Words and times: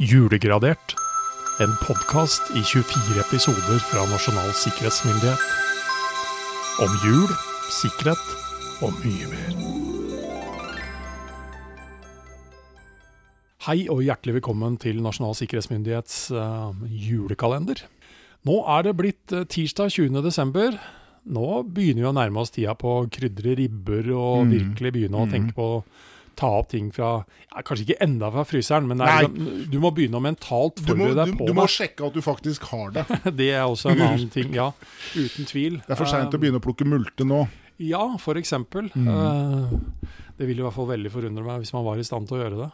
Julegradert. 0.00 0.94
En 1.60 1.72
podkast 1.84 2.48
i 2.56 2.62
24 2.64 3.20
episoder 3.22 3.78
fra 3.90 4.04
Nasjonal 4.10 4.50
sikkerhetsmyndighet. 4.56 5.42
Om 6.82 6.94
jul, 7.04 7.28
sikkerhet 7.70 8.32
og 8.82 8.96
mye 9.04 9.28
mer. 9.30 9.58
Hei 13.68 13.84
og 13.92 14.00
hjertelig 14.02 14.40
velkommen 14.40 14.78
til 14.82 14.98
Nasjonal 15.04 15.36
sikkerhetsmyndighets 15.38 16.16
uh, 16.34 16.72
julekalender. 16.88 17.84
Nå 18.48 18.56
er 18.74 18.88
det 18.88 18.96
blitt 18.98 19.30
eh, 19.38 19.44
tirsdag 19.46 19.92
20. 19.94 20.16
desember. 20.24 20.74
Nå 21.30 21.60
begynner 21.70 22.02
vi 22.02 22.08
å 22.08 22.16
nærme 22.16 22.40
oss 22.42 22.50
tida 22.50 22.72
på 22.74 22.96
å 22.96 23.04
krydre 23.06 23.52
ribber 23.60 24.08
og 24.16 24.48
Mm. 24.48 24.50
virkelig 24.56 24.90
begynne 24.96 25.20
å 25.20 25.28
Mm. 25.28 25.30
tenke 25.30 25.54
på 25.54 25.68
ta 26.36 26.48
opp 26.60 26.68
ting 26.72 26.90
fra 26.94 27.24
ja, 27.24 27.62
Kanskje 27.62 27.84
ikke 27.86 28.00
enda 28.04 28.30
fra 28.34 28.44
fryseren, 28.48 28.86
men 28.88 28.98
Nei. 28.98 29.22
liksom- 29.24 29.70
du 29.70 29.78
må 29.80 29.90
begynne 29.94 30.18
å 30.18 30.22
mentalt 30.24 30.80
forberede 30.80 31.24
deg 31.26 31.34
på 31.38 31.46
du 31.46 31.52
må 31.54 31.66
det. 31.66 31.70
sjekke 31.74 32.06
at 32.06 32.14
du 32.14 32.20
faktisk 32.24 32.62
har 32.72 32.90
det. 32.96 33.04
Det 33.42 33.50
er 33.52 33.64
også 33.64 33.90
en 33.92 34.00
annen 34.00 34.30
ting, 34.32 34.52
ja. 34.54 34.70
Uten 35.16 35.44
tvil. 35.48 35.80
Det 35.86 35.90
er 35.96 36.00
for 36.00 36.06
seint 36.10 36.32
uh, 36.32 36.38
å 36.38 36.40
begynne 36.40 36.60
å 36.60 36.64
plukke 36.64 36.86
multe 36.88 37.24
nå. 37.28 37.44
Ja, 37.82 38.04
eksempel. 38.38 38.90
Mm. 38.94 39.08
Uh, 39.08 39.72
det 40.38 40.46
ville 40.46 40.62
i 40.62 40.66
hvert 40.66 40.74
fall 40.76 40.86
veldig 40.92 41.10
forundre 41.12 41.44
meg 41.44 41.60
hvis 41.64 41.72
man 41.74 41.84
var 41.84 41.98
i 41.98 42.04
stand 42.06 42.28
til 42.28 42.38
å 42.38 42.42
gjøre 42.44 42.60
det. 42.64 42.70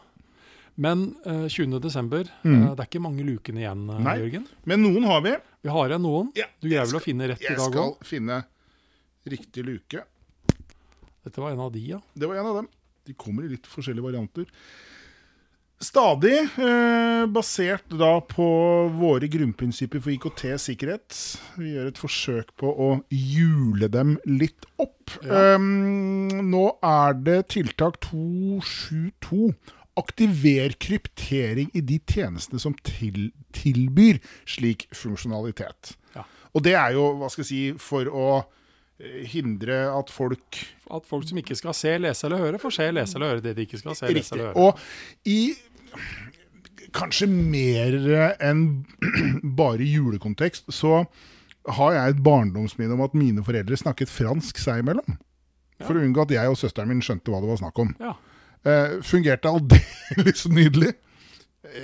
Men 0.78 1.16
uh, 1.26 1.48
20. 1.50 1.80
desember, 1.82 2.28
Mm. 2.44 2.62
Uh, 2.62 2.74
det 2.76 2.84
er 2.84 2.86
ikke 2.88 3.02
mange 3.02 3.24
lukene 3.26 3.64
igjen, 3.64 3.88
eh, 3.90 3.98
Nei. 4.04 4.16
Jørgen. 4.20 4.44
Men 4.64 4.82
noen 4.84 5.04
har 5.10 5.20
vi. 5.24 5.32
Vi 5.66 5.72
har 5.74 5.88
igjen 5.90 6.04
noen. 6.06 6.28
Ja, 6.38 6.46
Du 6.62 6.68
greier 6.68 6.86
vel 6.86 7.00
å 7.00 7.02
finne 7.02 7.26
rett 7.32 7.42
i 7.42 7.48
Jeg 7.50 7.58
skal 7.58 7.82
òg? 7.82 8.04
finne 8.06 8.44
riktig 9.26 9.64
luke. 9.66 10.04
Dette 11.24 11.42
var 11.42 11.50
en 11.50 11.60
av 11.60 11.72
de, 11.74 11.80
ja. 11.80 11.98
Det 12.16 12.28
var 12.30 12.36
en 12.40 12.46
av 12.46 12.54
dem. 12.62 12.68
De 13.08 13.16
kommer 13.16 13.46
i 13.46 13.52
litt 13.56 13.68
forskjellige 13.68 14.04
varianter. 14.04 14.48
Stadig 15.78 16.34
eh, 16.58 17.24
basert 17.30 17.92
da 18.00 18.16
på 18.26 18.44
våre 18.98 19.28
grunnprinsipper 19.30 20.02
for 20.02 20.10
IKT-sikkerhet. 20.10 21.14
Vi 21.54 21.76
gjør 21.76 21.90
et 21.92 22.00
forsøk 22.02 22.50
på 22.58 22.72
å 22.72 22.88
hjule 23.14 23.86
dem 23.94 24.16
litt 24.26 24.66
opp. 24.82 25.14
Ja. 25.22 25.54
Um, 25.54 26.26
nå 26.50 26.64
er 26.82 27.14
det 27.22 27.38
tiltak 27.54 28.00
272. 28.08 29.52
Aktiver 29.98 30.74
kryptering 30.82 31.70
i 31.78 31.84
de 31.86 32.00
tjenestene 32.10 32.58
som 32.62 32.74
til, 32.86 33.30
tilbyr 33.54 34.18
slik 34.50 34.88
funksjonalitet. 34.90 35.94
Ja. 36.18 36.26
Og 36.58 36.66
det 36.66 36.74
er 36.78 36.98
jo, 36.98 37.12
hva 37.22 37.30
skal 37.30 37.46
jeg 37.46 37.52
si, 37.52 37.62
for 37.78 38.10
å 38.10 38.28
hindre 38.98 39.84
at 39.94 40.10
folk 40.10 40.58
At 40.90 41.04
folk 41.06 41.28
som 41.28 41.38
ikke 41.38 41.54
skal 41.58 41.74
se, 41.76 41.92
lese 42.02 42.26
eller 42.26 42.42
høre, 42.42 42.58
får 42.58 42.74
se, 42.74 42.90
lese 42.96 43.18
eller 43.18 43.34
høre 43.34 43.44
det 43.44 43.54
de 43.58 43.66
ikke 43.68 43.78
skal 43.78 43.94
se, 43.98 44.10
lese 44.10 44.34
eller 44.34 44.50
høre. 44.50 44.56
Og 44.56 45.28
i 45.28 45.54
kanskje 46.96 47.28
mer 47.28 47.98
enn 48.42 48.64
bare 49.60 49.84
julekontekst, 49.84 50.72
så 50.72 51.02
har 51.68 51.94
jeg 51.94 52.14
et 52.14 52.22
barndomsminne 52.24 52.96
om 52.96 53.04
at 53.04 53.16
mine 53.18 53.44
foreldre 53.44 53.76
snakket 53.76 54.10
fransk 54.10 54.60
seg 54.62 54.82
imellom. 54.82 55.18
For 55.84 55.94
å 55.94 56.02
unngå 56.02 56.24
at 56.24 56.32
jeg 56.34 56.50
og 56.50 56.58
søsteren 56.58 56.90
min 56.90 57.04
skjønte 57.04 57.30
hva 57.30 57.42
det 57.42 57.50
var 57.50 57.60
snakk 57.60 57.82
om. 57.84 57.92
Ja. 58.02 58.16
Uh, 58.66 58.98
fungerte 59.06 59.52
aldeles 59.52 60.46
nydelig. 60.58 60.94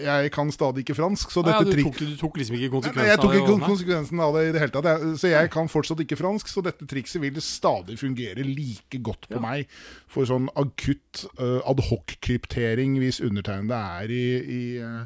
Jeg 0.05 0.31
kan 0.33 0.51
stadig 0.55 0.85
ikke 0.85 0.95
fransk, 0.97 1.31
så 1.35 1.43
Ah, 1.45 1.51
ja, 1.51 1.59
dette 1.63 1.77
du, 1.77 1.83
tok, 1.85 1.99
du 1.99 2.17
tok 2.21 2.37
liksom 2.41 2.57
ikke 2.57 2.71
konsekvensen 2.73 3.03
nei, 3.03 3.09
jeg 3.11 3.21
tok 3.21 3.31
av 3.31 3.39
ikke 3.41 3.55
og- 3.55 3.65
konsekvensen 3.69 4.21
av 4.25 4.35
det 4.39 4.43
i 4.49 4.53
det 4.57 4.61
hele 4.65 4.75
tatt. 4.77 4.85
Jeg, 4.91 5.17
så 5.21 5.29
jeg 5.33 5.51
kan 5.51 5.69
fortsatt 5.69 6.01
ikke 6.05 6.17
fransk, 6.21 6.49
så 6.49 6.63
dette 6.65 6.87
trikset 6.89 7.21
vil 7.21 7.41
stadig 7.45 7.99
fungere 8.01 8.45
like 8.47 9.01
godt 9.03 9.29
på 9.29 9.37
Ja. 9.37 9.41
meg 9.45 9.67
for 10.09 10.25
sånn 10.25 10.49
akutt 10.57 11.27
uh, 11.39 11.61
adhoc-kryptering 11.69 12.99
hvis 13.03 13.21
undertegnede 13.25 13.75
er 13.75 14.11
i, 14.15 14.25
i 14.45 14.63
uh, 14.81 15.05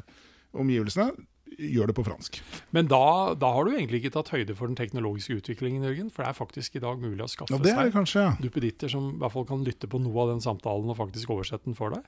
omgivelsene. 0.53 1.11
Gjør 1.59 1.87
det 1.91 1.95
på 1.97 2.05
fransk. 2.05 2.37
Men 2.71 2.87
da, 2.87 3.33
da 3.35 3.49
har 3.51 3.65
du 3.67 3.73
egentlig 3.73 3.99
ikke 4.05 4.13
tatt 4.15 4.29
høyde 4.31 4.55
for 4.55 4.69
den 4.69 4.77
teknologiske 4.79 5.41
utviklingen, 5.41 5.83
Jørgen. 5.83 6.07
For 6.13 6.23
det 6.23 6.29
er 6.29 6.37
faktisk 6.37 6.77
i 6.77 6.83
dag 6.83 7.01
mulig 7.01 7.19
å 7.25 7.27
skaffe 7.27 7.51
Ja, 7.51 7.59
seg 8.05 8.39
duppeditter 8.39 8.87
som 8.87 9.09
i 9.15 9.17
hvert 9.19 9.33
fall 9.33 9.47
kan 9.49 9.65
lytte 9.67 9.89
på 9.91 9.99
noe 9.99 10.23
av 10.23 10.29
den 10.31 10.39
samtalen 10.45 10.87
og 10.93 10.95
faktisk 11.01 11.33
oversette 11.35 11.65
den 11.67 11.75
for 11.75 11.91
deg. 11.97 12.05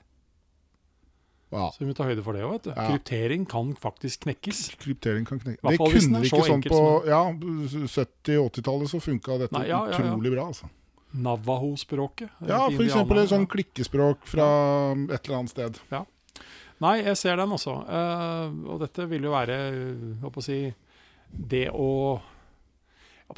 Ja. 1.52 1.66
Så 1.74 1.82
vi 1.82 1.88
må 1.90 1.94
ta 1.96 2.06
høyde 2.08 2.22
for 2.24 2.36
det 2.36 2.44
òg. 2.48 2.68
Ja. 2.70 2.86
Kryptering 2.88 3.44
kan 3.48 3.74
faktisk 3.78 4.24
knekkes. 4.24 4.62
Kryptering 4.80 5.26
kan 5.28 5.40
knekkes. 5.42 5.60
Det 5.62 5.78
kunne 5.80 6.22
ikke 6.24 6.44
sånn 6.48 6.64
på 6.64 6.80
ja, 7.08 7.24
70-80-tallet, 7.32 8.92
så 8.92 9.02
funka 9.04 9.36
dette 9.44 9.58
Nei, 9.58 9.66
ja, 9.68 9.82
ja, 9.84 9.92
ja. 9.92 10.06
utrolig 10.08 10.32
bra. 10.32 10.48
altså. 10.54 10.70
Navaho-språket. 11.12 12.32
Ja, 12.48 12.64
f.eks. 12.72 12.96
et 12.96 13.32
sånn 13.34 13.44
klikkespråk 13.52 14.24
fra 14.32 14.48
et 15.12 15.18
eller 15.20 15.42
annet 15.42 15.52
sted. 15.52 15.80
Nei, 16.82 16.96
jeg 17.04 17.18
ser 17.20 17.36
den 17.38 17.52
også. 17.54 17.76
Uh, 17.84 18.48
og 18.72 18.80
dette 18.82 19.06
vil 19.10 19.28
jo 19.28 19.34
være 19.34 19.58
hva 20.22 20.32
på 20.32 20.40
å 20.40 20.46
si, 20.46 20.62
det 21.28 21.68
å 21.70 21.90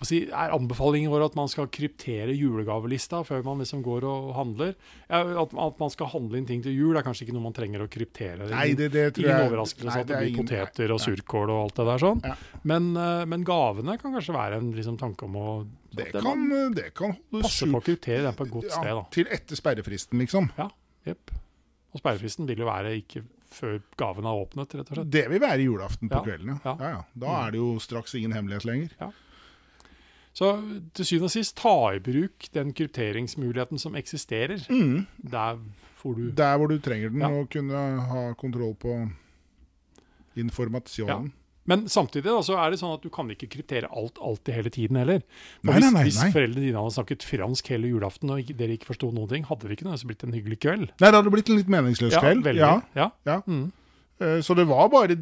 si, 0.03 0.25
Er 0.27 0.51
anbefalingen 0.51 1.11
vår 1.13 1.23
at 1.29 1.37
man 1.39 1.47
skal 1.49 1.69
kryptere 1.71 2.35
julegavelista 2.35 3.21
før 3.25 3.45
man 3.47 3.61
liksom 3.63 3.83
går 3.87 4.03
og 4.11 4.33
handler? 4.35 4.73
Ja, 5.09 5.21
at, 5.45 5.55
at 5.55 5.79
man 5.79 5.91
skal 5.95 6.11
handle 6.11 6.41
inn 6.41 6.47
ting 6.49 6.63
til 6.65 6.75
jul, 6.75 6.97
er 6.99 7.05
kanskje 7.07 7.29
ikke 7.29 7.37
noe 7.37 7.45
man 7.47 7.55
trenger 7.55 7.85
å 7.85 7.89
kryptere. 7.89 8.49
Nei, 8.51 8.75
det, 8.75 8.91
det 8.97 9.05
tror 9.15 9.25
Ingen 9.29 9.39
jeg 9.39 9.51
overraskelse 9.53 9.93
Nei, 9.95 10.01
at 10.03 10.11
det 10.11 10.19
blir 10.19 10.33
ingen- 10.33 10.49
poteter 10.49 10.91
og 10.97 10.99
nei. 10.99 11.07
surkål 11.07 11.53
og 11.55 11.61
alt 11.63 11.77
det 11.79 11.87
der 11.93 12.03
sånn. 12.03 12.25
Ja. 12.27 12.35
Men, 12.65 12.91
eh, 12.97 13.25
men 13.31 13.45
gavene 13.47 13.97
kan 14.03 14.17
kanskje 14.19 14.35
være 14.35 14.59
en 14.59 14.73
liksom, 14.75 14.99
tanke 14.99 15.29
om 15.31 15.39
å 15.39 15.49
Det 15.95 16.09
at 16.11 16.23
kan, 16.27 16.49
det 16.75 16.89
kan 16.99 17.15
holde 17.15 17.45
passe 17.47 17.71
på 17.71 17.79
å 17.79 17.85
kryptere 17.87 18.23
den 18.27 18.35
på 18.35 18.49
et 18.49 18.55
godt 18.59 18.71
ja, 18.73 18.81
sted. 18.81 18.93
da. 18.99 19.05
Til 19.15 19.31
etter 19.31 19.57
sperrefristen, 19.63 20.19
liksom. 20.25 20.51
Ja, 20.59 20.69
Jepp. 21.07 21.31
Og 21.95 22.01
sperrefristen 22.03 22.47
vil 22.49 22.59
jo 22.65 22.67
være 22.67 22.97
ikke 22.99 23.23
før 23.55 23.77
gaven 24.01 24.27
er 24.27 24.35
åpnet, 24.41 24.73
rett 24.75 24.89
og 24.91 24.97
slett. 24.99 25.11
Det 25.15 25.29
vil 25.31 25.39
være 25.39 25.63
julaften 25.63 26.09
på 26.11 26.17
Ja, 26.19 26.23
kvelden, 26.27 26.49
ja. 26.57 26.59
ja. 26.65 26.75
ja. 26.81 26.89
ja. 26.97 27.03
Da 27.15 27.35
er 27.45 27.53
det 27.55 27.61
jo 27.61 27.69
straks 27.79 28.17
ingen 28.19 28.33
hemmelighet 28.35 28.65
lenger. 28.67 28.97
Så 30.35 30.49
til 30.99 31.07
syvende 31.07 31.29
og 31.31 31.31
sist, 31.31 31.55
ta 31.61 31.75
i 31.95 32.01
bruk 32.03 32.49
den 32.53 32.73
krypteringsmuligheten 32.75 33.79
som 33.79 33.95
eksisterer. 33.95 34.65
Mm. 34.69 35.07
Der 35.31 35.61
får 36.03 36.17
du 36.19 36.25
Der 36.35 36.57
hvor 36.59 36.67
du 36.69 36.79
trenger 36.83 37.09
den, 37.15 37.21
Ja. 37.23 37.29
og 37.31 37.49
kunne 37.51 37.85
ha 38.11 38.25
kontroll 38.35 38.75
på 38.75 38.97
informasjonen. 40.37 41.33
Men 41.67 41.87
samtidig 41.89 42.27
da, 42.29 42.43
så 42.45 42.59
er 42.61 42.75
det 42.75 42.79
sånn 42.83 42.93
at 42.93 43.01
du 43.01 43.09
kan 43.09 43.31
ikke 43.33 43.47
kryptere 43.49 43.89
alt 43.89 44.19
alltid 44.21 44.53
hele 44.53 44.71
tiden 44.75 44.99
heller. 45.01 45.23
Nei, 45.65 45.73
hvis, 45.79 45.85
nei, 45.87 45.93
nei, 45.95 46.03
hvis 46.11 46.19
foreldrene 46.35 46.61
dine 46.67 46.77
hadde 46.83 46.93
snakket 46.99 47.25
fransk 47.25 47.71
hele 47.73 47.89
julaften 47.89 48.35
og 48.35 48.51
dere 48.59 48.75
ikke 48.77 48.91
forsto 48.91 49.09
noen 49.17 49.31
ting, 49.31 49.47
hadde 49.49 49.65
det 49.71 49.79
ikke 49.79 49.87
nødvendigvis 49.87 50.11
blitt 50.11 50.27
en 50.29 50.35
hyggelig 50.37 50.59
kveld. 50.61 50.85
Nei, 51.01 51.09
det 51.09 51.17
hadde 51.17 51.33
blitt 51.33 51.49
en 51.49 51.57
litt 51.57 51.73
meningsløs 51.73 52.19
kveld. 52.21 52.45
veldig. 52.45 52.61
Ja. 52.61 52.75
Ja. 52.99 53.09
Ja. 53.25 53.39
Mm. 53.49 53.71
Eh, 54.21 54.41
Så 54.43 54.55
det 54.55 54.67
var 54.69 54.89
bare 54.89 55.17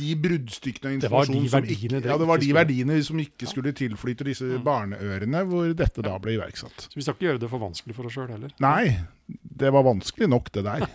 de 0.00 0.14
bruddstykkene 0.16 0.94
av 0.94 1.00
Det 1.02 1.10
var 1.12 1.26
de 1.26 1.34
informasjon 1.36 1.48
som 1.50 1.60
verdiene 1.60 1.98
ikke, 2.00 2.08
ja, 2.08 2.16
det 2.16 2.26
var 2.30 2.38
de 2.40 2.52
verdiene 2.56 3.02
som 3.04 3.18
ikke 3.20 3.46
skulle 3.50 3.72
tilflyte 3.76 4.24
disse 4.24 4.44
Mm. 4.44 4.62
barneørene, 4.64 5.42
hvor 5.44 5.74
dette 5.76 6.00
da 6.02 6.14
ble 6.18 6.32
iverksatt. 6.38 6.86
Så 6.88 6.94
vi 6.96 7.02
skal 7.02 7.14
ikke 7.14 7.26
gjøre 7.28 7.40
det 7.40 7.50
for 7.50 7.58
vanskelig 7.60 7.94
for 7.94 8.06
oss 8.06 8.14
sjøl 8.16 8.30
heller. 8.32 8.50
Nei, 8.60 8.96
det 9.28 9.70
var 9.72 9.82
vanskelig 9.84 10.28
nok, 10.28 10.50
det 10.52 10.64
der. 10.64 10.86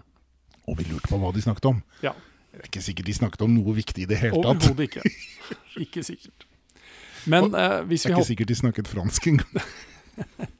Og 0.68 0.76
vi 0.78 0.84
lurte 0.84 1.08
på 1.08 1.18
hva 1.18 1.32
de 1.32 1.40
snakket 1.40 1.64
om. 1.64 1.82
Ja. 2.02 2.12
Det 2.52 2.60
er 2.60 2.68
ikke 2.68 2.82
sikkert 2.84 3.06
de 3.06 3.14
snakket 3.14 3.42
om 3.42 3.54
noe 3.56 3.72
viktig 3.74 4.02
i 4.04 4.06
det 4.06 4.18
hele 4.20 4.36
tatt. 4.42 4.68
Overhodet 4.68 4.90
ikke. 4.90 5.02
Ikke 5.86 6.02
sikkert. 6.04 6.44
Men 7.26 7.54
eh, 7.54 7.80
hvis 7.88 8.02
Det 8.02 8.10
vi 8.10 8.12
er 8.12 8.18
ikke 8.20 8.26
sikkert 8.28 8.48
de 8.48 8.54
snakket 8.54 8.88
fransk 8.88 9.26
engang. 9.26 9.56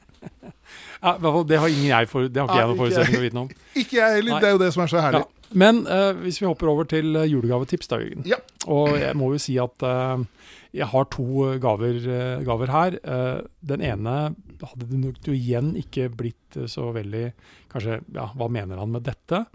ja, 1.02 1.18
Det 1.44 1.58
har 1.58 1.68
ingen 1.68 1.90
jeg 1.90 2.08
for, 2.08 2.20
det 2.28 2.40
har 2.40 2.48
ikke 2.48 2.58
jeg 2.58 2.68
noen 2.70 2.78
forutsetning 2.78 3.12
for 3.12 3.20
å 3.20 3.26
vite 3.26 3.34
noe 3.36 3.44
om. 3.44 3.50
Ikke 3.76 3.96
jeg 3.98 4.16
heller, 4.16 4.40
det 4.40 4.48
er 4.48 4.52
jo 4.56 4.60
det 4.62 4.72
som 4.72 4.82
er 4.82 4.86
så 4.92 5.00
herlig. 5.04 5.20
Ja. 5.26 5.41
Men 5.58 5.84
eh, 5.90 6.12
hvis 6.22 6.40
vi 6.42 6.48
hopper 6.48 6.70
over 6.72 6.88
til 6.88 7.16
eh, 7.18 7.28
julegavetips, 7.30 7.90
da, 7.90 8.00
Jørgen. 8.02 8.26
Ja. 8.28 8.38
Og 8.72 8.94
jeg 9.00 9.16
må 9.18 9.32
jo 9.34 9.40
si 9.42 9.56
at 9.60 9.84
eh, 9.86 10.24
jeg 10.72 10.88
har 10.88 11.08
to 11.12 11.26
eh, 11.48 11.58
gaver, 11.62 11.98
eh, 12.00 12.44
gaver 12.46 12.72
her. 12.72 12.96
Eh, 13.02 13.40
den 13.72 13.84
ene 13.84 14.14
hadde 14.62 14.88
det 14.88 15.00
nok 15.02 15.28
igjen 15.32 15.74
ikke 15.80 16.08
blitt 16.14 16.58
så 16.70 16.90
veldig 16.94 17.30
Kanskje, 17.72 18.02
ja, 18.12 18.26
hva 18.36 18.50
mener 18.52 18.76
han 18.76 18.90
med 18.92 19.06
dette? 19.06 19.46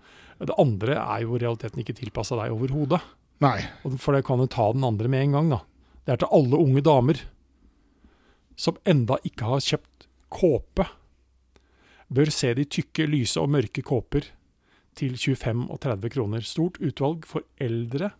Det 0.41 0.55
andre 0.57 0.95
er 0.97 1.21
jo 1.21 1.37
realiteten 1.37 1.83
ikke 1.83 1.93
tilpassa 1.99 2.37
deg 2.39 2.53
overhodet. 2.53 2.97
Nei. 3.45 3.59
For 4.01 4.17
det 4.17 4.23
kan 4.25 4.41
jo 4.41 4.47
ta 4.49 4.71
den 4.73 4.85
andre 4.85 5.09
med 5.11 5.27
en 5.27 5.35
gang, 5.37 5.51
da. 5.53 5.59
Det 6.05 6.15
er 6.15 6.21
til 6.23 6.33
alle 6.33 6.61
unge 6.61 6.81
damer 6.85 7.21
som 8.57 8.79
enda 8.89 9.19
ikke 9.27 9.51
har 9.51 9.61
kjøpt 9.61 10.07
kåpe. 10.33 10.87
Bør 12.09 12.33
se 12.33 12.53
de 12.57 12.65
tykke, 12.65 13.05
lyse 13.05 13.37
og 13.37 13.51
mørke 13.53 13.85
kåper 13.85 14.31
til 14.97 15.17
25 15.17 15.67
og 15.69 15.79
30 15.83 16.13
kroner. 16.13 16.45
Stort 16.45 16.79
utvalg 16.83 17.27
for 17.29 17.45
eldre 17.61 18.11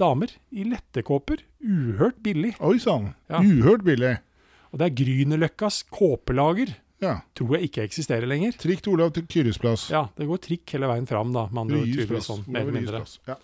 damer 0.00 0.32
i 0.52 0.64
lettekåper. 0.68 1.42
Uhørt 1.64 2.18
billig. 2.24 2.54
Oi 2.64 2.78
sann. 2.82 3.12
Ja. 3.32 3.40
Uhørt 3.40 3.84
billig. 3.86 4.16
Og 4.72 4.80
det 4.80 4.90
er 4.90 4.98
Grünerløkkas 4.98 5.84
kåpelager. 5.92 6.74
Ja. 7.04 7.18
Tror 7.36 7.56
jeg 7.56 7.68
ikke 7.68 7.84
eksisterer 7.84 8.28
lenger. 8.28 8.56
Trikk 8.60 8.82
til 8.84 8.96
Olav 8.96 9.12
til 9.16 9.26
Kyrres 9.28 9.60
plass. 9.60 9.88
Ja, 9.92 10.06
det 10.16 10.28
går 10.28 10.40
trikk 10.44 10.76
hele 10.76 10.88
veien 10.90 11.08
fram, 11.08 11.32
da. 11.34 11.46
Andre 11.52 11.82
Ryes 11.84 12.08
plass. 12.10 12.28
sånn, 12.30 12.44
mer 12.48 12.64
eller 12.64 12.76
mindre. 12.78 13.02
Ja. 13.28 13.36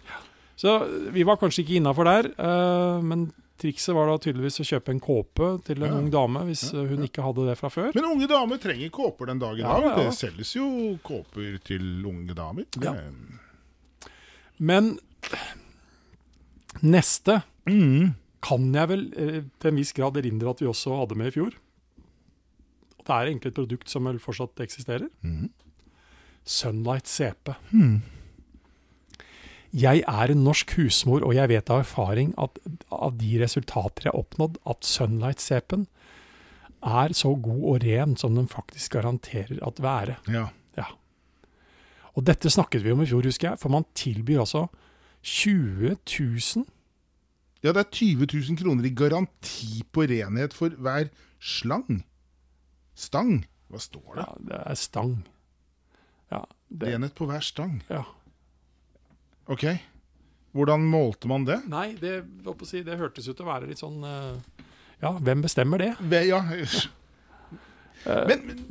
Så 0.62 0.76
vi 1.12 1.25
var 1.26 1.41
kanskje 1.41 1.65
ikke 1.65 1.79
innafor 1.81 2.08
der, 2.08 2.29
uh, 2.38 3.03
men 3.05 3.31
trikset 3.62 3.94
var 3.97 4.11
da 4.11 4.19
tydeligvis 4.19 4.59
å 4.61 4.67
kjøpe 4.67 4.91
en 4.93 5.00
kåpe 5.03 5.49
til 5.64 5.82
en 5.82 5.88
Ja. 5.93 5.99
ung 6.00 6.11
dame 6.11 6.43
hvis 6.50 6.64
Ja, 6.73 6.82
hun 6.91 7.05
ikke 7.06 7.23
hadde 7.25 7.47
det 7.49 7.56
fra 7.59 7.69
før. 7.70 7.93
Men 7.94 8.05
unge 8.11 8.29
damer 8.29 8.59
trenger 8.59 8.91
kåper 8.91 9.26
den 9.31 9.38
dag 9.43 9.59
i 9.59 9.62
dag. 9.62 9.97
Det 9.97 10.12
selges 10.19 10.55
jo 10.59 10.99
kåper 11.05 11.59
til 11.64 12.05
unge 12.06 12.35
damer. 12.35 12.67
Det, 12.75 12.97
Men 14.59 14.99
neste 16.82 17.43
Mm. 17.67 18.14
kan 18.43 18.73
jeg 18.75 18.88
vel 18.88 19.05
eh, 19.17 19.43
til 19.61 19.70
en 19.70 19.76
viss 19.76 19.93
grad 19.93 20.17
erindre 20.17 20.50
at 20.50 20.58
vi 20.61 20.67
også 20.67 20.97
hadde 20.99 21.17
med 21.17 21.29
i 21.29 21.31
fjor. 21.37 21.53
Det 23.03 23.11
er 23.11 23.26
egentlig 23.31 23.47
et 23.53 23.55
produkt 23.58 23.88
som 23.88 24.05
vel 24.05 24.19
fortsatt 24.19 24.56
eksisterer. 24.62 25.08
Mm. 25.25 25.50
Sunlight 26.44 27.06
CP. 27.06 27.55
Hmm. 27.70 28.03
Jeg 29.73 30.03
er 30.05 30.33
en 30.33 30.45
norsk 30.45 30.75
husmor, 30.77 31.25
og 31.25 31.33
jeg 31.35 31.49
vet 31.49 31.71
av 31.73 31.81
erfaring 31.81 32.35
at 32.41 32.59
av 32.93 33.15
de 33.17 33.39
resultater 33.41 34.05
jeg 34.07 34.13
har 34.13 34.21
oppnådd, 34.21 34.59
at 34.69 34.85
Sunlight 34.85 35.41
CP-en 35.41 35.87
er 36.83 37.15
så 37.17 37.33
god 37.39 37.63
og 37.71 37.87
ren 37.87 38.17
som 38.21 38.35
den 38.37 38.51
faktisk 38.51 38.99
garanterer 38.99 39.63
at 39.65 39.81
være. 39.81 40.19
Ja. 40.29 40.49
Ja. 40.77 40.91
Og 42.13 42.27
dette 42.29 42.51
snakket 42.53 42.85
vi 42.85 42.93
om 42.93 43.01
i 43.01 43.09
fjor, 43.09 43.25
husker 43.25 43.53
jeg, 43.53 43.63
for 43.63 43.73
man 43.73 43.89
tilbyr 43.97 44.43
altså 44.45 44.67
20 45.23 45.97
000 45.97 46.69
ja, 47.63 47.71
det 47.71 47.79
er 47.79 47.91
20 47.95 48.27
000 48.27 48.59
kroner 48.59 48.87
i 48.89 48.91
garanti 48.91 49.85
på 49.95 50.03
renhet 50.11 50.55
for 50.55 50.75
hver 50.83 51.13
slang. 51.39 52.01
Stang. 52.99 53.45
Hva 53.71 53.79
står 53.79 54.17
det? 54.17 54.25
Ja, 54.25 54.33
det 54.49 54.59
er 54.67 54.81
stang. 54.81 55.13
Ja, 56.33 56.41
det, 56.69 56.89
Renhet 56.91 57.15
på 57.15 57.29
hver 57.31 57.45
stang. 57.47 57.79
ja. 57.89 58.03
Ok. 59.50 59.65
Hvordan 60.53 60.85
målte 60.87 61.29
man 61.31 61.47
det? 61.49 61.61
Nei, 61.73 61.94
det, 61.97 62.19
si, 62.69 62.83
det 62.85 62.99
hørtes 63.00 63.27
ut 63.31 63.37
til 63.39 63.47
å 63.47 63.49
være 63.49 63.71
litt 63.71 63.81
sånn 63.81 64.03
eh, 64.05 64.67
Ja, 65.03 65.15
hvem 65.19 65.43
bestemmer 65.43 65.81
det? 65.81 65.94
Ve- 66.00 66.27
Ja. 66.29 66.43
Men, 68.05 68.41
men 68.49 68.65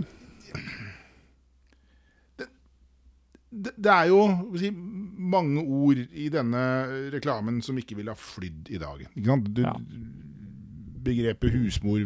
det, 3.52 3.72
det, 3.78 3.92
er 3.92 4.08
jo 4.12 4.22
si, 4.60 4.70
mange 4.72 5.62
ord 5.64 6.00
i 6.12 6.26
denne 6.32 6.62
reklamen 7.14 7.62
som 7.64 7.78
ikke 7.80 7.98
ville 8.00 8.12
ha 8.14 8.20
flydd 8.20 8.70
i 8.76 8.80
dag. 8.82 9.04
Ikke 9.12 9.28
sant? 9.32 9.50
Du, 9.56 9.62
Ja. 9.66 9.74
Begrepet 11.02 11.56
husmor 11.56 12.04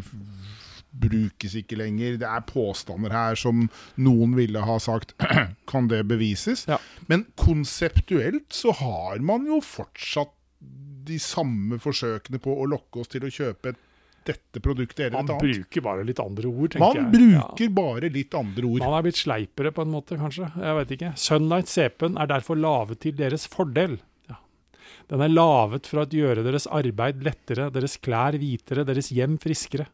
brukes 1.01 1.55
ikke 1.59 1.77
lenger. 1.79 2.15
Det 2.21 2.27
er 2.29 2.43
påstander 2.47 3.11
her 3.13 3.35
som 3.39 3.65
noen 3.99 4.35
ville 4.37 4.61
ha 4.63 4.77
sagt 4.79 5.15
Kan 5.71 5.89
det 5.91 6.03
bevises? 6.07 6.65
Ja. 6.71 6.77
Men 7.11 7.25
konseptuelt 7.39 8.53
så 8.55 8.71
har 8.79 9.19
man 9.25 9.47
jo 9.49 9.59
fortsatt 9.63 10.31
de 11.05 11.19
samme 11.21 11.77
forsøkene 11.83 12.39
på 12.41 12.53
å 12.63 12.65
lokke 12.71 13.03
oss 13.03 13.11
til 13.13 13.27
å 13.27 13.29
kjøpe 13.29 13.73
et, 13.75 13.81
dette 14.25 14.61
produktet 14.63 15.03
eller 15.05 15.19
man 15.19 15.27
et 15.27 15.33
annet. 15.35 15.59
bruker 15.59 15.83
bare 15.85 16.05
litt 16.07 16.21
andre 16.23 16.49
ord, 16.49 16.71
tenker 16.73 16.81
Man 16.81 16.97
jeg. 16.97 17.11
bruker 17.13 17.73
bare 17.77 18.09
litt 18.09 18.33
andre 18.39 18.65
ord. 18.71 18.81
Man 18.81 18.95
er 18.97 19.05
blitt 19.05 19.19
sleipere 19.19 19.71
på 19.75 19.83
en 19.85 19.91
måte, 19.93 20.17
kanskje. 20.17 20.47
Jeg 20.57 20.77
vet 20.79 20.93
ikke. 20.95 21.11
Sunlight 21.21 21.69
CP-en 21.69 22.17
er 22.17 22.31
derfor 22.31 22.57
lavet 22.57 23.03
til 23.05 23.13
deres 23.19 23.45
fordel. 23.51 23.99
Ja. 24.31 24.39
Den 25.13 25.21
er 25.27 25.29
lavet 25.35 25.85
for 25.91 26.01
å 26.01 26.07
gjøre 26.09 26.41
deres 26.47 26.65
arbeid 26.73 27.21
lettere, 27.27 27.67
deres 27.75 27.99
klær 28.01 28.39
hvitere, 28.41 28.87
deres 28.89 29.11
hjem 29.13 29.37
friskere. 29.43 29.85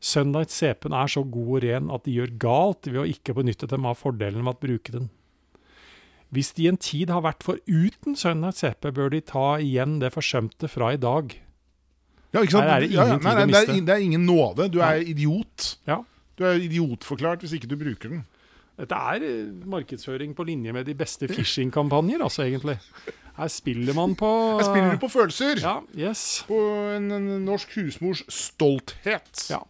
Sunlight 0.00 0.52
CP-en 0.52 0.94
er 0.94 1.10
så 1.10 1.22
god 1.24 1.52
og 1.56 1.62
ren 1.64 1.90
at 1.94 2.04
de 2.06 2.16
gjør 2.18 2.34
galt 2.42 2.88
ved 2.90 3.00
å 3.02 3.06
ikke 3.08 3.34
benytte 3.36 3.68
dem 3.70 3.86
av 3.88 3.98
fordelen 4.00 4.44
med 4.44 4.56
å 4.56 4.60
bruke 4.66 4.92
den. 4.94 5.08
Hvis 6.34 6.52
de 6.56 6.66
en 6.68 6.76
tid 6.76 7.10
har 7.14 7.22
vært 7.24 7.44
for 7.46 7.60
uten 7.66 8.16
Sunlight 8.18 8.58
CP, 8.58 8.90
bør 8.92 9.12
de 9.14 9.22
ta 9.24 9.56
igjen 9.62 10.00
det 10.02 10.12
forsømte 10.14 10.68
fra 10.68 10.92
i 10.94 11.00
dag. 11.00 11.36
Ja, 12.34 12.42
ikke 12.42 12.56
sant? 12.58 12.66
Her 12.66 12.74
er 12.76 12.84
det 12.84 12.90
Ja, 12.92 13.06
ja. 13.06 13.18
Nei, 13.18 13.20
Nei, 13.22 13.34
tid 13.34 13.42
å 13.42 13.46
miste. 13.46 13.66
det, 13.66 13.76
er, 13.76 13.84
det 13.86 13.94
er 13.94 14.06
ingen 14.06 14.26
nåde. 14.28 14.70
Du 14.74 14.80
er 14.84 15.00
idiot. 15.00 15.68
Ja. 15.88 16.00
Du 16.36 16.44
er 16.44 16.58
idiotforklart 16.60 17.44
hvis 17.44 17.54
ikke 17.56 17.70
du 17.70 17.78
bruker 17.80 18.12
den. 18.12 18.24
Dette 18.76 18.96
er 19.14 19.22
eh, 19.24 19.46
markedsføring 19.72 20.34
på 20.36 20.44
linje 20.44 20.74
med 20.76 20.84
de 20.84 20.92
beste 20.98 21.30
phishing-kampanjer, 21.30 22.20
altså, 22.20 22.44
egentlig. 22.44 22.76
Her 23.38 23.48
spiller 23.52 23.96
man 23.96 24.12
på 24.16 24.28
Her 24.58 24.66
spiller 24.66 24.92
du 24.92 25.00
på 25.00 25.08
følelser. 25.12 25.62
Ja, 25.62 25.78
yes. 25.96 26.44
På 26.48 26.58
en, 26.92 27.08
en 27.12 27.30
norsk 27.46 27.72
husmors 27.78 28.24
stolthet. 28.32 29.46
Ja. 29.48 29.62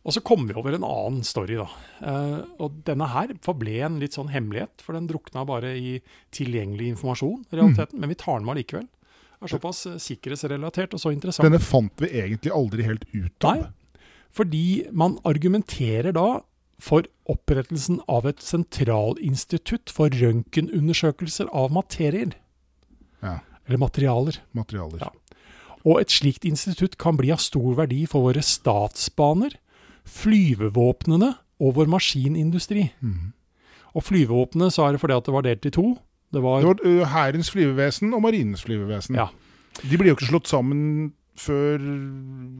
Og 0.00 0.14
så 0.16 0.22
kommer 0.24 0.48
vi 0.48 0.60
over 0.60 0.72
en 0.72 0.86
annen 0.86 1.24
story, 1.28 1.58
da. 1.60 1.66
Uh, 2.00 2.38
og 2.62 2.78
denne 2.86 3.08
her 3.12 3.34
forble 3.44 3.74
en 3.84 3.98
litt 4.00 4.16
sånn 4.16 4.30
hemmelighet, 4.32 4.80
for 4.80 4.96
den 4.96 5.10
drukna 5.10 5.44
bare 5.48 5.74
i 5.76 5.98
tilgjengelig 6.32 6.94
informasjon, 6.94 7.42
realiteten. 7.50 7.58
realiteten. 7.60 8.00
Men 8.00 8.12
vi 8.14 8.18
tar 8.22 8.40
den 8.40 8.48
med 8.48 8.56
allikevel. 8.56 8.88
Er 9.40 9.48
såpass 9.48 9.86
eh, 9.88 9.96
sikkerhetsrelatert 9.96 10.92
og 10.92 11.00
så 11.00 11.12
interessant. 11.14 11.46
Denne 11.46 11.62
fant 11.64 12.02
vi 12.02 12.10
egentlig 12.20 12.52
aldri 12.52 12.84
helt 12.84 13.06
ut 13.12 13.46
av. 13.48 13.62
Nei, 13.62 14.00
fordi 14.36 14.64
man 14.92 15.16
argumenterer 15.26 16.12
da 16.16 16.42
for 16.80 17.08
opprettelsen 17.28 18.00
av 18.08 18.28
et 18.28 18.42
sentralinstitutt 18.44 19.92
for 19.92 20.12
røntgenundersøkelser 20.12 21.48
av 21.56 21.72
materier. 21.72 22.36
Ja, 23.24 23.40
Eller 23.66 23.80
materialer. 23.80 24.40
materialer. 24.52 25.04
Ja. 25.04 25.10
Og 25.84 26.00
et 26.00 26.12
slikt 26.12 26.44
institutt 26.44 26.98
kan 27.00 27.16
bli 27.16 27.30
av 27.32 27.40
stor 27.40 27.74
verdi 27.78 28.04
for 28.08 28.28
våre 28.28 28.42
statsbaner, 28.44 29.56
flyvevåpnene 30.08 31.34
og 31.60 31.76
vår 31.76 31.90
maskinindustri. 31.92 32.88
Mm. 33.00 33.32
Og 33.96 34.06
flyvevåpnene 34.06 34.70
så 34.72 34.86
er 34.86 34.94
det 34.94 35.02
fordi 35.02 35.16
at 35.18 35.26
det 35.26 35.34
var 35.34 35.46
delt 35.46 35.66
i 35.66 35.74
to. 35.74 35.86
Det 36.30 36.42
var, 36.44 36.62
Det 36.62 36.98
var 37.00 37.10
Hærens 37.10 37.50
flyvevesen 37.50 38.14
og 38.14 38.22
Marinens 38.22 38.62
flyvevesen. 38.62 39.18
Ja. 39.18 39.28
De 39.82 39.98
blir 39.98 40.12
jo 40.12 40.18
ikke 40.18 40.30
slått 40.30 40.50
sammen 40.50 41.12
før 41.40 41.80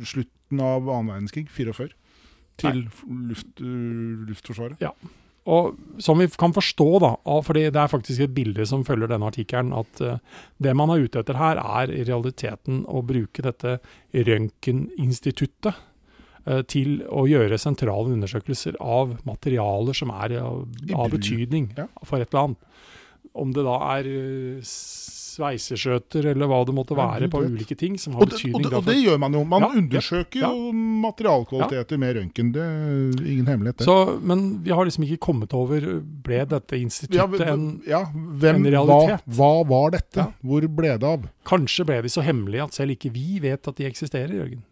slutten 0.07 0.63
av 0.65 0.89
annen 0.89 1.13
verdenskrig, 1.13 1.49
44. 1.53 1.91
Til 2.61 2.85
luft, 3.31 3.61
uh, 3.63 4.27
Luftforsvaret. 4.29 4.83
Og 5.51 5.77
som 6.03 6.21
vi 6.21 6.27
kan 6.39 6.53
forstå, 6.53 6.89
da, 7.01 7.15
for 7.25 7.47
fordi 7.49 7.63
det 7.73 7.81
er 7.81 7.91
faktisk 7.91 8.21
et 8.21 8.35
bilde 8.35 8.67
som 8.69 8.85
følger 8.85 9.09
denne 9.09 9.31
artikkelen, 9.31 9.73
at 9.73 10.03
det 10.61 10.75
man 10.77 10.93
er 10.93 11.07
ute 11.07 11.23
etter 11.23 11.39
her, 11.41 11.57
er 11.57 11.91
i 11.95 12.05
realiteten 12.05 12.83
å 12.85 13.01
bruke 13.07 13.43
dette 13.43 13.79
røntgeninstituttet 14.13 15.79
til 16.71 17.03
å 17.09 17.27
gjøre 17.29 17.59
sentrale 17.61 18.15
undersøkelser 18.17 18.79
av 18.81 19.17
materialer 19.29 19.97
som 19.97 20.11
er 20.17 20.39
av, 20.41 20.65
av 20.97 21.11
betydning 21.13 21.73
ja. 21.77 21.87
for 22.03 22.21
et 22.23 22.31
eller 22.33 22.51
annet. 22.51 22.67
Om 23.41 23.53
det 23.55 23.63
da 23.63 23.77
er 23.95 24.07
eh, 24.11 24.63
sveiseskjøter 24.65 26.27
eller 26.33 26.49
hva 26.51 26.57
det 26.67 26.73
måtte 26.75 26.97
være 26.99 27.29
på 27.31 27.43
ulike 27.47 27.77
ting 27.79 27.95
som 28.01 28.17
har 28.17 28.25
Og 28.25 28.33
det, 28.33 28.35
og, 28.35 28.41
betydning. 28.41 28.65
det, 28.67 28.79
og 28.81 28.89
det 28.89 28.97
gjør 28.99 29.21
man 29.23 29.37
jo. 29.37 29.43
Man 29.47 29.63
Ja, 29.63 29.69
undersøker 29.81 30.41
ja. 30.43 30.51
jo 30.51 30.73
materialkvaliteter 31.05 32.01
med 32.03 32.17
røntgen. 32.19 32.51
Det 32.57 32.65
er 32.65 33.23
ingen 33.35 33.47
hemmelighet, 33.53 33.79
det. 33.83 33.87
så, 33.87 34.19
men 34.21 34.45
vi 34.65 34.75
har 34.75 34.85
liksom 34.89 35.07
ikke 35.07 35.21
kommet 35.29 35.55
over 35.57 35.87
Ble 36.27 36.43
dette 36.51 36.77
instituttet 36.81 37.47
en 37.47 37.65
ja, 37.89 38.03
hvem, 38.11 38.61
en 38.65 38.67
hva, 38.67 38.75
realitet. 38.75 39.31
hva 39.39 39.53
var 39.71 39.95
dette? 39.97 40.27
Hvor 40.43 40.67
ble 40.81 40.97
det 40.99 41.07
av? 41.15 41.31
Kanskje 41.49 41.87
ble 41.89 42.01
de 42.03 42.13
så 42.13 42.25
hemmelige 42.27 42.67
at 42.67 42.77
selv 42.77 42.97
ikke 42.97 43.13
vi 43.15 43.39
vet 43.47 43.71
at 43.71 43.79
de 43.79 43.87
eksisterer, 43.89 44.35
Jørgen. 44.41 44.65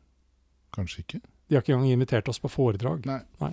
Kanskje 0.74 1.04
ikke. 1.06 1.20
De 1.48 1.56
har 1.56 1.64
ikke 1.64 1.74
engang 1.74 1.96
invitert 1.96 2.28
oss 2.28 2.40
på 2.42 2.50
foredrag. 2.52 3.06
Nei. 3.08 3.52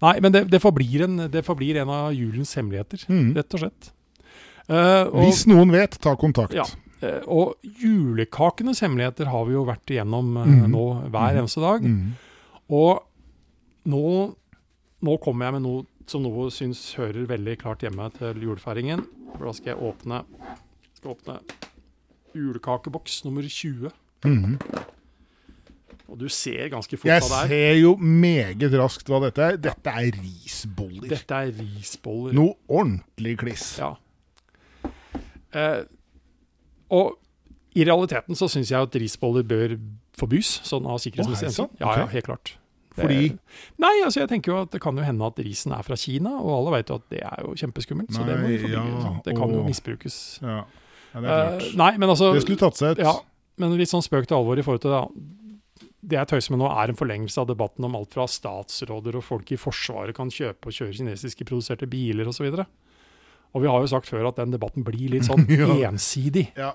Nei, 0.00 0.14
men 0.24 0.32
det, 0.32 0.44
det, 0.52 0.60
forblir 0.62 1.04
en, 1.04 1.26
det 1.32 1.42
forblir 1.44 1.80
en 1.82 1.90
av 1.92 2.08
julens 2.14 2.54
hemmeligheter, 2.56 3.02
mm. 3.10 3.28
rett 3.36 3.56
og 3.56 3.62
slett. 3.64 3.90
Uh, 4.66 5.06
og, 5.10 5.20
Hvis 5.24 5.44
noen 5.50 5.72
vet, 5.74 5.98
ta 6.02 6.14
kontakt. 6.18 6.56
Ja. 6.56 6.64
Uh, 7.02 7.20
og 7.28 7.68
julekakenes 7.82 8.80
hemmeligheter 8.82 9.28
har 9.30 9.44
vi 9.48 9.54
jo 9.56 9.66
vært 9.68 9.92
igjennom 9.92 10.32
uh, 10.38 10.46
mm. 10.46 10.64
nå 10.72 10.86
hver 11.10 11.36
Mhm. 11.36 11.42
eneste 11.42 11.62
dag. 11.64 11.84
Mm. 11.84 12.16
Og 12.76 13.04
nå, 13.92 14.06
nå 15.06 15.18
kommer 15.22 15.46
jeg 15.46 15.58
med 15.58 15.66
noe 15.68 15.84
som 16.06 16.22
noe 16.22 16.48
syns 16.54 16.80
hører 16.98 17.26
veldig 17.26 17.56
klart 17.58 17.82
hjemme 17.82 18.08
til 18.14 18.42
julefeiringen. 18.42 19.04
For 19.36 19.48
da 19.48 19.54
skal 19.58 19.72
jeg 19.74 19.82
åpne, 19.90 20.22
skal 20.98 21.14
åpne 21.16 21.40
julekakeboks 22.36 23.24
nummer 23.26 23.42
20. 23.42 23.90
Mhm. 24.24 24.58
Og 26.08 26.18
du 26.18 26.28
ser 26.28 26.68
ganske 26.70 26.96
fort 26.96 27.08
Jeg 27.10 27.20
hva 27.22 27.28
det 27.28 27.38
er. 27.38 27.54
Jeg 27.56 27.74
ser 27.74 27.80
jo 27.82 27.96
meget 27.98 28.74
raskt 28.78 29.08
hva 29.10 29.18
dette 29.24 29.42
er. 29.42 29.56
Dette 29.58 29.90
er 29.90 30.10
risboller. 30.22 31.08
Dette 31.10 31.34
er 31.34 31.50
risboller. 31.58 32.32
Noe 32.38 32.54
ordentlig 32.68 33.36
kliss. 33.38 33.78
Ja. 33.80 33.94
Eh, 35.56 35.82
og 36.94 37.16
i 37.76 37.84
realiteten 37.84 38.36
så 38.38 38.48
syns 38.50 38.70
jeg 38.72 38.80
at 38.86 38.94
risboller 39.00 39.44
bør 39.46 39.74
forbys, 40.16 40.60
sånn 40.64 40.86
av 40.88 41.00
sikkerhetsmessige 41.02 41.50
hensyn. 41.50 41.70
Ja, 41.82 41.96
ja, 42.00 42.06
helt 42.12 42.24
klart. 42.30 42.54
Det- 42.96 43.02
Fordi 43.04 43.38
Nei, 43.78 43.92
altså 44.06 44.20
jeg 44.22 44.28
tenker 44.30 44.52
jo 44.54 44.62
at 44.62 44.70
det 44.70 44.80
kan 44.80 44.96
jo 44.96 45.02
hende 45.04 45.26
at 45.26 45.36
risen 45.44 45.72
er 45.72 45.82
fra 45.82 45.96
Kina, 45.96 46.30
og 46.40 46.52
alle 46.66 46.78
vet 46.78 46.88
jo 46.88 46.94
at 46.94 47.08
det 47.10 47.20
er 47.22 47.42
jo 47.42 47.52
kjempeskummelt. 47.52 48.08
så 48.10 48.24
det 48.24 48.38
må 48.40 48.46
vi 48.48 48.56
Nei, 48.56 48.62
forby. 48.62 49.02
ja. 49.04 49.20
Det 49.24 49.36
kan 49.36 49.50
jo 49.52 49.62
misbrukes. 49.64 50.38
Ja, 50.40 50.64
ja 51.14 51.20
det 51.20 51.28
er 51.28 51.42
Eh, 51.44 51.58
klart. 51.60 51.76
nei, 51.76 51.96
men 51.98 52.08
altså 52.08 52.32
Det 52.32 52.42
skulle 52.42 52.58
tatt 52.58 52.76
seg 52.76 52.90
ut. 52.92 52.98
ja, 52.98 53.12
Men 53.58 53.76
litt 53.76 53.88
sånn 53.88 54.02
spøk 54.02 54.26
til 54.26 54.36
alvor 54.36 54.58
i 54.58 54.62
forhold 54.62 54.80
til 54.80 54.90
det. 54.90 55.08
Det 56.06 56.14
jeg 56.20 56.28
tøyser 56.30 56.54
med 56.54 56.60
nå, 56.62 56.68
er 56.70 56.92
en 56.92 56.98
forlengelse 56.98 57.40
av 57.42 57.48
debatten 57.50 57.84
om 57.88 57.96
alt 57.98 58.12
fra 58.14 58.26
statsråder 58.30 59.16
og 59.18 59.24
folk 59.26 59.50
i 59.50 59.58
Forsvaret 59.58 60.14
kan 60.14 60.30
kjøpe 60.30 60.70
og 60.70 60.76
kjøre 60.76 60.94
kinesiske 61.00 61.46
produserte 61.48 61.88
biler 61.90 62.28
osv. 62.30 62.46
Og, 62.52 62.66
og 63.56 63.62
vi 63.64 63.70
har 63.72 63.82
jo 63.82 63.90
sagt 63.90 64.06
før 64.10 64.28
at 64.30 64.38
den 64.38 64.54
debatten 64.54 64.84
blir 64.86 65.10
litt 65.16 65.26
sånn 65.26 65.42
ensidig. 65.90 66.52
Ja. 66.56 66.74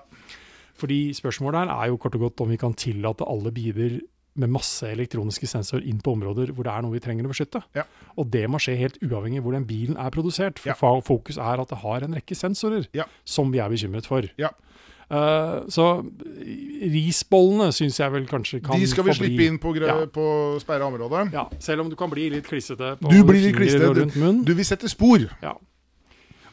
Fordi 0.76 1.12
spørsmålet 1.16 1.62
her 1.64 1.72
er 1.78 1.92
jo 1.92 2.00
kort 2.02 2.16
og 2.18 2.26
godt 2.28 2.42
om 2.44 2.52
vi 2.52 2.58
kan 2.60 2.74
tillate 2.76 3.24
alle 3.28 3.52
biler 3.54 4.00
med 4.40 4.48
masse 4.48 4.88
elektroniske 4.88 5.44
sensorer 5.48 5.84
inn 5.84 5.98
på 6.00 6.14
områder 6.16 6.54
hvor 6.56 6.64
det 6.64 6.72
er 6.72 6.84
noe 6.84 6.94
vi 6.94 7.02
trenger 7.04 7.26
å 7.28 7.32
beskytte. 7.32 7.60
Ja. 7.76 7.84
Og 8.16 8.30
det 8.32 8.46
må 8.48 8.56
skje 8.62 8.78
helt 8.80 8.96
uavhengig 9.04 9.42
av 9.42 9.44
hvor 9.46 9.56
den 9.56 9.66
bilen 9.68 9.98
er 10.00 10.12
produsert. 10.14 10.60
For 10.60 10.72
Ja. 10.72 11.00
fokus 11.04 11.36
er 11.36 11.60
at 11.60 11.68
det 11.68 11.78
har 11.82 12.04
en 12.06 12.16
rekke 12.16 12.36
sensorer 12.36 12.86
Ja. 12.96 13.04
som 13.28 13.52
vi 13.52 13.60
er 13.60 13.68
bekymret 13.68 14.08
for. 14.08 14.24
Ja. 14.40 14.48
Eh, 15.12 15.56
så 15.68 15.86
risbollene 16.80 17.68
syns 17.74 17.98
jeg 18.00 18.12
vel 18.14 18.24
kanskje 18.30 18.62
kan 18.64 18.78
De 18.80 18.86
skal 18.88 19.04
vi 19.04 19.12
slippe 19.18 19.44
inn 19.46 19.58
på, 19.60 19.74
Ja. 19.76 19.98
på 20.06 20.58
sperra 20.62 20.86
område. 20.88 21.26
Ja, 21.32 21.48
selv 21.60 21.82
om 21.84 21.90
du 21.90 21.96
kan 21.96 22.10
bli 22.10 22.30
litt 22.30 22.46
klissete 22.48 22.96
på 22.98 23.10
Du 23.10 23.22
blir 23.24 23.40
litt 23.44 23.56
klissete. 23.56 24.06
munnen. 24.16 24.44
Du 24.44 24.54
vil 24.54 24.64
sette 24.64 24.88
spor. 24.88 25.18
Ja. 25.42 25.54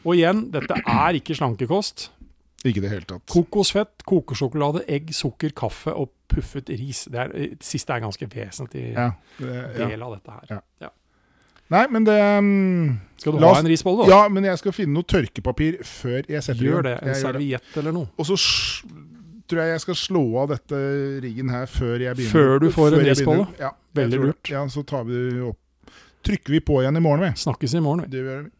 Og 0.04 0.14
igjen, 0.16 0.50
dette 0.50 0.74
er 0.86 1.12
ikke 1.18 1.34
slankekost. 1.36 2.10
Ikke 2.64 2.80
det 2.82 2.90
hele 2.90 3.06
tatt. 3.08 3.24
Kokosfett, 3.26 4.02
kokosjokolade, 4.04 4.84
egg, 4.88 5.08
sukker, 5.16 5.50
kaffe 5.56 5.94
og 5.96 6.10
puffet 6.28 6.68
ris. 6.68 7.06
Det, 7.10 7.18
er, 7.18 7.28
det 7.32 7.62
siste 7.64 7.90
er 7.94 8.00
ganske 8.04 8.26
vesentlig 8.28 8.92
Ja, 8.92 9.10
det, 9.38 9.78
ja. 9.78 9.88
del 9.88 10.02
av 10.02 10.18
dette 10.18 10.30
her. 10.30 10.60
Ja. 10.80 10.90
Nei, 11.70 11.84
men 11.94 12.06
det 12.06 12.18
um, 12.18 12.98
Skal 13.20 13.36
du 13.36 13.44
ha 13.44 13.52
en 13.60 13.68
risbolle, 13.70 14.06
da? 14.06 14.10
Ja, 14.10 14.32
men 14.32 14.46
jeg 14.48 14.58
skal 14.58 14.74
finne 14.74 14.96
noe 14.96 15.06
tørkepapir 15.06 15.78
før 15.86 16.24
jeg 16.26 16.42
setter 16.42 16.66
Gjør 16.66 16.86
det. 16.88 16.96
En 17.04 17.12
det. 17.12 17.18
serviett 17.20 17.78
eller 17.78 17.94
noe. 17.94 18.10
Og 18.18 18.26
så 18.26 18.38
tror 19.50 19.62
jeg 19.64 19.74
jeg 19.74 19.82
skal 19.84 19.98
slå 19.98 20.24
av 20.42 20.52
dette 20.54 20.80
riggen 21.22 21.50
her 21.52 21.66
før 21.70 21.96
jeg 22.02 22.18
begynner. 22.18 22.34
Før 22.34 22.62
du 22.62 22.68
får 22.70 22.88
en 22.88 22.96
Før 22.96 23.00
en 23.00 23.10
risbolle? 23.10 23.46
Ja, 23.60 23.74
Veldig 23.98 24.22
lurt. 24.22 24.50
Ja, 24.50 24.62
så 24.70 24.82
tar 24.86 25.06
vi 25.08 25.18
opp. 25.42 25.58
Trykker 26.26 26.52
vi 26.52 26.60
på 26.62 26.82
igjen 26.82 26.98
i 26.98 27.02
morgen, 27.02 27.24
vi. 27.26 27.42
Snakkes 27.42 27.74
i 27.74 27.82
morgen, 27.82 28.04
vi. 28.04 28.12
Det 28.12 28.22
gjør 28.22 28.42
vi. 28.44 28.50